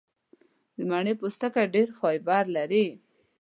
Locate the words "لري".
2.57-2.85